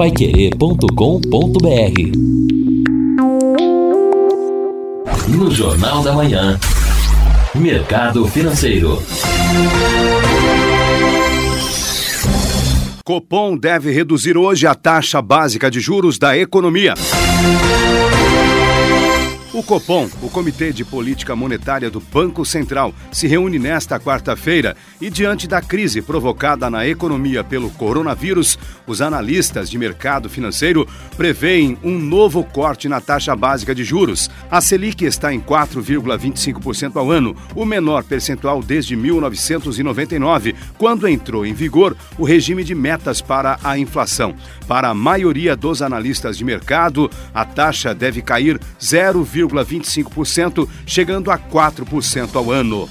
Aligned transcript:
paiquerê.com.br 0.00 0.88
No 5.28 5.50
Jornal 5.50 6.02
da 6.02 6.14
Manhã, 6.14 6.58
Mercado 7.54 8.26
Financeiro. 8.26 9.02
Copom 13.04 13.58
deve 13.58 13.92
reduzir 13.92 14.38
hoje 14.38 14.66
a 14.66 14.74
taxa 14.74 15.20
básica 15.20 15.70
de 15.70 15.80
juros 15.80 16.18
da 16.18 16.34
economia. 16.34 16.94
O 19.60 19.62
Copom, 19.62 20.08
o 20.22 20.30
Comitê 20.30 20.72
de 20.72 20.86
Política 20.86 21.36
Monetária 21.36 21.90
do 21.90 22.00
Banco 22.00 22.46
Central, 22.46 22.94
se 23.12 23.26
reúne 23.26 23.58
nesta 23.58 24.00
quarta-feira 24.00 24.74
e, 24.98 25.10
diante 25.10 25.46
da 25.46 25.60
crise 25.60 26.00
provocada 26.00 26.70
na 26.70 26.86
economia 26.86 27.44
pelo 27.44 27.68
coronavírus, 27.68 28.58
os 28.86 29.02
analistas 29.02 29.68
de 29.68 29.76
mercado 29.76 30.30
financeiro 30.30 30.88
preveem 31.14 31.76
um 31.84 31.98
novo 31.98 32.42
corte 32.42 32.88
na 32.88 33.02
taxa 33.02 33.36
básica 33.36 33.74
de 33.74 33.84
juros. 33.84 34.30
A 34.50 34.62
Selic 34.62 35.04
está 35.04 35.30
em 35.30 35.38
4,25% 35.38 36.96
ao 36.96 37.10
ano, 37.10 37.36
o 37.54 37.66
menor 37.66 38.02
percentual 38.02 38.62
desde 38.62 38.96
1999, 38.96 40.56
quando 40.78 41.06
entrou 41.06 41.44
em 41.44 41.52
vigor 41.52 41.94
o 42.16 42.24
regime 42.24 42.64
de 42.64 42.74
metas 42.74 43.20
para 43.20 43.58
a 43.62 43.76
inflação. 43.76 44.34
Para 44.66 44.88
a 44.88 44.94
maioria 44.94 45.54
dos 45.54 45.82
analistas 45.82 46.38
de 46.38 46.44
mercado, 46.46 47.10
a 47.34 47.44
taxa 47.44 47.94
deve 47.94 48.22
cair 48.22 48.58
0,5%. 48.80 49.49
0,25%, 49.50 50.68
chegando 50.86 51.30
a 51.30 51.38
4% 51.38 52.34
ao 52.34 52.50
ano. 52.50 52.88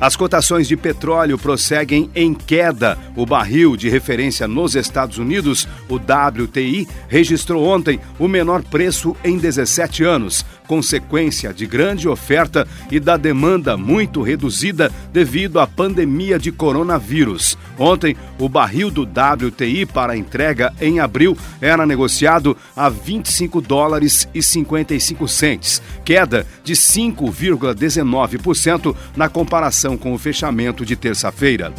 As 0.00 0.14
cotações 0.14 0.68
de 0.68 0.76
petróleo 0.76 1.36
prosseguem 1.36 2.08
em 2.14 2.32
queda. 2.32 2.96
O 3.16 3.26
barril 3.26 3.76
de 3.76 3.88
referência 3.88 4.46
nos 4.46 4.76
Estados 4.76 5.18
Unidos, 5.18 5.66
o 5.88 5.96
WTI, 5.96 6.86
registrou 7.08 7.64
ontem 7.64 7.98
o 8.16 8.28
menor 8.28 8.62
preço 8.62 9.16
em 9.24 9.36
17 9.36 10.04
anos, 10.04 10.44
consequência 10.68 11.52
de 11.52 11.66
grande 11.66 12.08
oferta 12.08 12.68
e 12.90 13.00
da 13.00 13.16
demanda 13.16 13.76
muito 13.76 14.22
reduzida 14.22 14.92
devido 15.12 15.58
à 15.58 15.66
pandemia 15.66 16.38
de 16.38 16.52
coronavírus. 16.52 17.58
Ontem, 17.76 18.16
o 18.38 18.48
barril 18.48 18.88
do 18.90 19.02
WTI 19.02 19.84
para 19.86 20.16
entrega 20.16 20.72
em 20.80 21.00
abril 21.00 21.36
era 21.60 21.84
negociado 21.84 22.56
a 22.76 22.88
25 22.88 23.60
dólares 23.60 24.28
e 24.34 24.42
55 24.42 25.26
centes, 25.26 25.82
queda 26.04 26.46
de 26.62 26.74
5,19% 26.74 28.94
na 29.16 29.28
comparação 29.28 29.96
com 29.96 30.12
o 30.12 30.18
fechamento 30.18 30.84
de 30.84 30.94
terça-feira. 30.94 31.72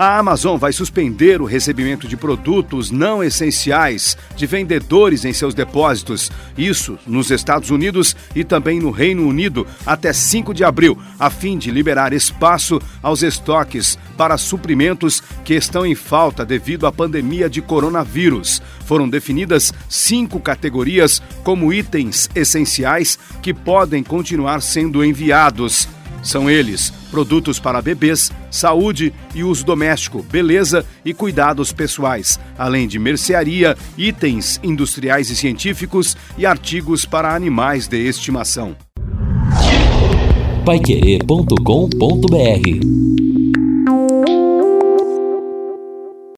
A 0.00 0.16
Amazon 0.16 0.56
vai 0.56 0.72
suspender 0.72 1.42
o 1.42 1.44
recebimento 1.44 2.08
de 2.08 2.16
produtos 2.16 2.90
não 2.90 3.22
essenciais 3.22 4.16
de 4.34 4.46
vendedores 4.46 5.26
em 5.26 5.32
seus 5.34 5.52
depósitos, 5.52 6.32
isso 6.56 6.98
nos 7.06 7.30
Estados 7.30 7.68
Unidos 7.68 8.16
e 8.34 8.42
também 8.42 8.80
no 8.80 8.90
Reino 8.90 9.28
Unido, 9.28 9.66
até 9.84 10.10
5 10.10 10.54
de 10.54 10.64
abril, 10.64 10.98
a 11.18 11.28
fim 11.28 11.58
de 11.58 11.70
liberar 11.70 12.14
espaço 12.14 12.80
aos 13.02 13.22
estoques 13.22 13.98
para 14.16 14.38
suprimentos 14.38 15.22
que 15.44 15.52
estão 15.52 15.84
em 15.84 15.94
falta 15.94 16.46
devido 16.46 16.86
à 16.86 16.92
pandemia 16.92 17.50
de 17.50 17.60
coronavírus. 17.60 18.62
Foram 18.86 19.06
definidas 19.06 19.70
cinco 19.86 20.40
categorias 20.40 21.20
como 21.44 21.74
itens 21.74 22.30
essenciais 22.34 23.18
que 23.42 23.52
podem 23.52 24.02
continuar 24.02 24.62
sendo 24.62 25.04
enviados. 25.04 25.86
São 26.22 26.50
eles 26.50 26.92
produtos 27.10 27.58
para 27.58 27.82
bebês, 27.82 28.30
saúde 28.50 29.12
e 29.34 29.42
uso 29.42 29.64
doméstico, 29.64 30.22
beleza 30.22 30.84
e 31.04 31.12
cuidados 31.12 31.72
pessoais, 31.72 32.38
além 32.58 32.86
de 32.86 32.98
mercearia, 32.98 33.76
itens 33.96 34.60
industriais 34.62 35.30
e 35.30 35.36
científicos 35.36 36.16
e 36.38 36.46
artigos 36.46 37.04
para 37.04 37.34
animais 37.34 37.88
de 37.88 37.98
estimação. 37.98 38.76
Paiquerê.com.br 40.64 43.19